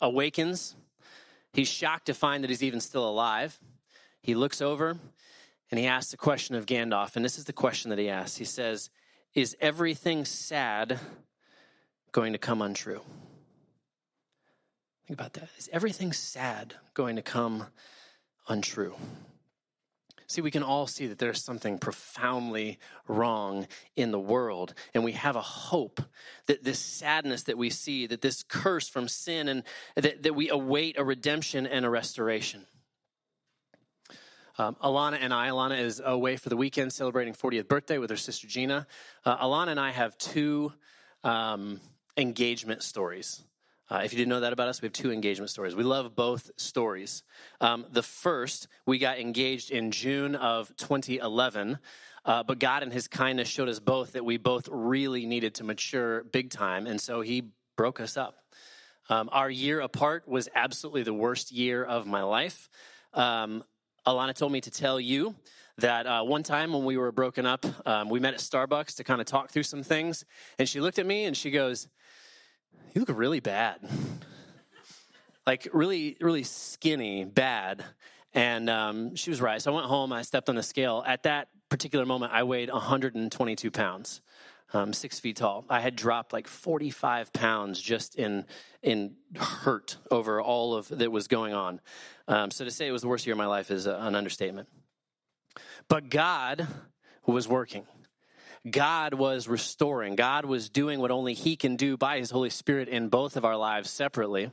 [0.02, 0.74] awakens.
[1.54, 3.58] He's shocked to find that he's even still alive.
[4.20, 4.98] He looks over
[5.70, 8.36] and he asks the question of Gandalf, and this is the question that he asks.
[8.36, 8.90] He says,
[9.32, 10.98] Is everything sad
[12.12, 13.00] going to come untrue?
[15.06, 15.48] Think about that.
[15.56, 17.66] Is everything sad going to come
[18.48, 18.94] untrue?
[20.32, 23.66] See, we can all see that there's something profoundly wrong
[23.96, 26.00] in the world, and we have a hope
[26.46, 29.62] that this sadness that we see, that this curse from sin, and
[29.94, 32.64] that, that we await a redemption and a restoration.
[34.56, 38.16] Um, Alana and I, Alana is away for the weekend celebrating 40th birthday with her
[38.16, 38.86] sister Gina.
[39.26, 40.72] Uh, Alana and I have two
[41.24, 41.78] um,
[42.16, 43.42] engagement stories.
[43.92, 45.76] Uh, if you didn't know that about us, we have two engagement stories.
[45.76, 47.22] We love both stories.
[47.60, 51.78] Um, the first, we got engaged in June of 2011.
[52.24, 55.64] Uh, but God, in His kindness, showed us both that we both really needed to
[55.64, 56.86] mature big time.
[56.86, 58.38] And so He broke us up.
[59.10, 62.70] Um, our year apart was absolutely the worst year of my life.
[63.12, 63.62] Um,
[64.06, 65.34] Alana told me to tell you
[65.76, 69.04] that uh, one time when we were broken up, um, we met at Starbucks to
[69.04, 70.24] kind of talk through some things.
[70.58, 71.88] And she looked at me and she goes,
[72.94, 73.80] you look really bad.
[75.46, 77.84] like really, really skinny, bad.
[78.34, 79.60] And um, she was right.
[79.60, 81.02] So I went home, I stepped on the scale.
[81.06, 84.20] At that particular moment, I weighed 122 pounds.
[84.74, 85.66] Um, six feet tall.
[85.68, 88.46] I had dropped like 45 pounds just in
[88.82, 91.78] in hurt over all of that was going on.
[92.26, 94.14] Um, so to say it was the worst year of my life is a, an
[94.14, 94.70] understatement.
[95.88, 96.66] But God
[97.26, 97.84] was working.
[98.70, 100.14] God was restoring.
[100.14, 103.44] God was doing what only He can do by His Holy Spirit in both of
[103.44, 104.50] our lives separately,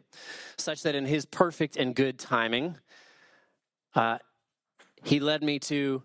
[0.58, 2.78] such that in His perfect and good timing,
[3.94, 4.18] uh,
[5.04, 6.02] He led me to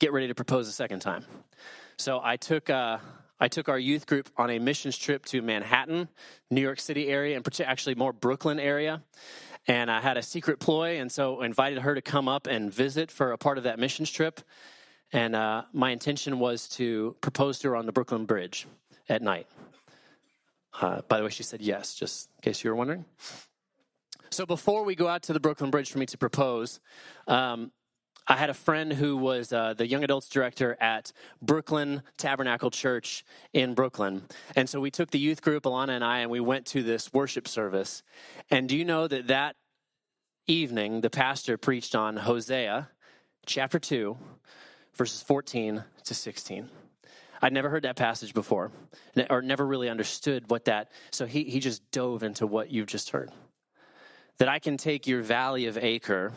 [0.00, 1.24] get ready to propose a second time.
[1.96, 2.68] So I took.
[2.68, 2.98] Uh,
[3.40, 6.08] I took our youth group on a missions trip to Manhattan,
[6.48, 9.02] New York City area, and actually more Brooklyn area.
[9.66, 13.10] And I had a secret ploy, and so invited her to come up and visit
[13.10, 14.42] for a part of that missions trip.
[15.12, 18.66] And uh, my intention was to propose to her on the Brooklyn Bridge
[19.08, 19.46] at night.
[20.80, 23.04] Uh, by the way, she said yes, just in case you were wondering.
[24.30, 26.80] So before we go out to the Brooklyn Bridge for me to propose,
[27.28, 27.72] um,
[28.26, 33.24] I had a friend who was uh, the young adults director at Brooklyn Tabernacle Church
[33.52, 34.22] in Brooklyn.
[34.56, 37.12] And so we took the youth group, Alana and I, and we went to this
[37.12, 38.02] worship service.
[38.48, 39.56] And do you know that that
[40.46, 42.90] evening, the pastor preached on Hosea
[43.44, 44.16] chapter 2,
[44.94, 46.68] verses 14 to 16.
[47.40, 48.70] I'd never heard that passage before,
[49.28, 50.90] or never really understood what that.
[51.10, 53.30] So he, he just dove into what you've just heard.
[54.38, 56.32] That I can take your valley of Achor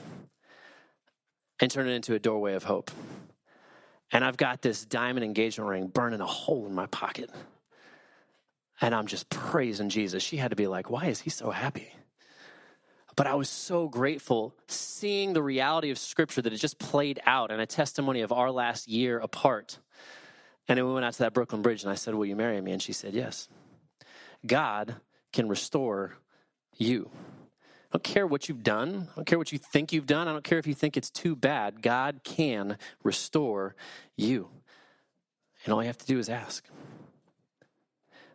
[1.60, 2.92] and turn it into a doorway of hope.
[4.12, 7.30] And I've got this diamond engagement ring burning a hole in my pocket.
[8.82, 10.22] And I'm just praising Jesus.
[10.22, 11.94] She had to be like, why is he so happy?
[13.16, 17.50] But I was so grateful seeing the reality of Scripture that it just played out
[17.50, 19.80] and a testimony of our last year apart.
[20.68, 22.60] And then we went out to that Brooklyn Bridge and I said, Will you marry
[22.60, 22.72] me?
[22.72, 23.48] And she said, Yes.
[24.46, 24.96] God
[25.32, 26.18] can restore
[26.78, 27.10] you.
[27.90, 29.08] I don't care what you've done.
[29.14, 30.28] I don't care what you think you've done.
[30.28, 31.82] I don't care if you think it's too bad.
[31.82, 33.76] God can restore
[34.18, 34.50] you.
[35.64, 36.68] And all you have to do is ask.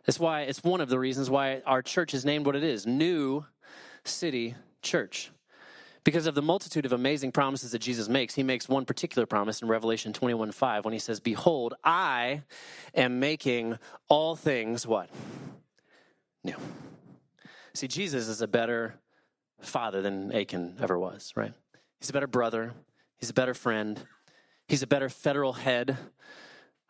[0.05, 2.87] That's why it's one of the reasons why our church is named what it is
[2.87, 3.45] New
[4.03, 5.31] City church.
[6.03, 9.61] Because of the multitude of amazing promises that Jesus makes, he makes one particular promise
[9.61, 12.41] in Revelation 21 5 when he says, Behold, I
[12.95, 13.77] am making
[14.09, 15.09] all things what?
[16.43, 16.55] New.
[17.75, 18.95] See, Jesus is a better
[19.61, 21.53] father than Achan ever was, right?
[21.99, 22.73] He's a better brother,
[23.17, 24.03] he's a better friend,
[24.67, 25.97] he's a better federal head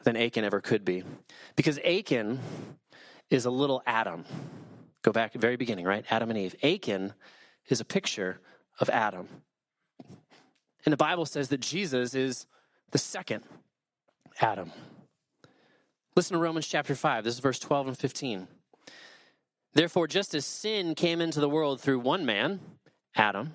[0.03, 1.03] than Achan ever could be.
[1.57, 2.39] Because Achan
[3.29, 4.25] is a little Adam.
[5.03, 6.05] Go back very beginning, right?
[6.09, 6.55] Adam and Eve.
[6.63, 7.13] Achan
[7.68, 8.39] is a picture
[8.80, 9.28] of Adam.
[10.86, 12.45] And the Bible says that Jesus is
[12.91, 13.43] the second
[14.39, 14.72] Adam.
[16.16, 17.24] Listen to Romans chapter 5.
[17.24, 18.47] This is verse 12 and 15.
[19.74, 22.59] Therefore, just as sin came into the world through one man,
[23.16, 23.53] Adam,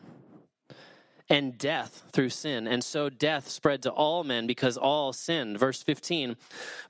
[1.29, 2.67] and death through sin.
[2.69, 5.59] And so death spread to all men because all sinned.
[5.59, 6.37] Verse 15.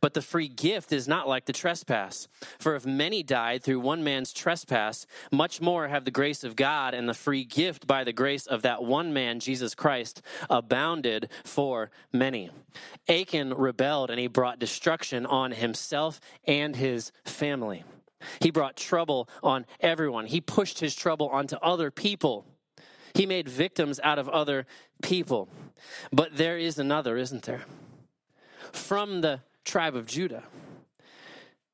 [0.00, 2.28] But the free gift is not like the trespass.
[2.58, 6.94] For if many died through one man's trespass, much more have the grace of God
[6.94, 11.90] and the free gift by the grace of that one man, Jesus Christ, abounded for
[12.12, 12.50] many.
[13.08, 17.84] Achan rebelled and he brought destruction on himself and his family.
[18.40, 20.26] He brought trouble on everyone.
[20.26, 22.46] He pushed his trouble onto other people.
[23.16, 24.66] He made victims out of other
[25.02, 25.48] people.
[26.12, 27.62] But there is another, isn't there?
[28.72, 30.42] From the tribe of Judah,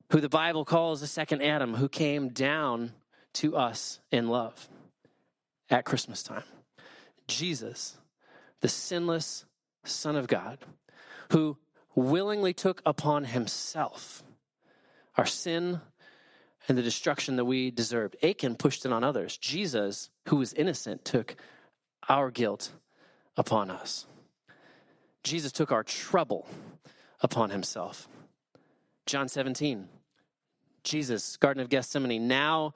[0.09, 2.93] who the Bible calls the second Adam, who came down
[3.33, 4.69] to us in love
[5.69, 6.43] at Christmas time.
[7.27, 7.97] Jesus,
[8.61, 9.43] the sinless
[9.83, 10.59] Son of God,
[11.31, 11.57] who
[11.93, 14.23] willingly took upon himself
[15.17, 15.81] our sin,
[16.69, 18.15] and the destruction that we deserved.
[18.23, 19.37] Achan pushed it on others.
[19.37, 21.35] Jesus, who was innocent, took
[22.09, 22.71] our guilt
[23.37, 24.05] upon us.
[25.23, 26.47] Jesus took our trouble
[27.21, 28.07] upon himself.
[29.05, 29.87] John 17,
[30.83, 32.73] Jesus, Garden of Gethsemane, now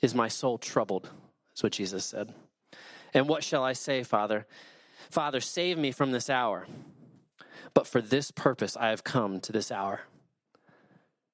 [0.00, 1.08] is my soul troubled,
[1.54, 2.32] is what Jesus said.
[3.14, 4.46] And what shall I say, Father?
[5.10, 6.66] Father, save me from this hour.
[7.74, 10.02] But for this purpose I have come to this hour.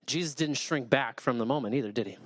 [0.06, 2.18] Jesus didn't shrink back from the moment either, did he?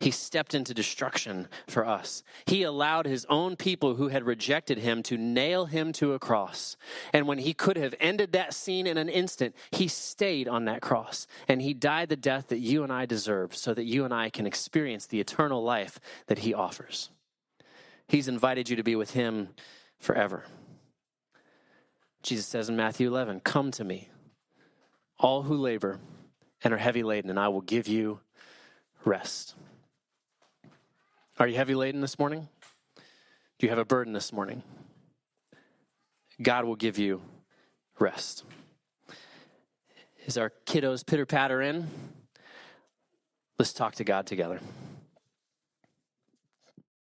[0.00, 2.22] He stepped into destruction for us.
[2.46, 6.78] He allowed his own people who had rejected him to nail him to a cross.
[7.12, 10.80] And when he could have ended that scene in an instant, he stayed on that
[10.80, 14.14] cross and he died the death that you and I deserve so that you and
[14.14, 17.10] I can experience the eternal life that he offers.
[18.08, 19.50] He's invited you to be with him
[19.98, 20.44] forever.
[22.22, 24.08] Jesus says in Matthew 11, Come to me,
[25.18, 26.00] all who labor
[26.64, 28.20] and are heavy laden, and I will give you
[29.04, 29.54] rest.
[31.40, 32.50] Are you heavy laden this morning?
[33.58, 34.62] Do you have a burden this morning?
[36.42, 37.22] God will give you
[37.98, 38.44] rest.
[40.26, 41.88] Is our kiddos pitter patter in?
[43.58, 44.60] Let's talk to God together.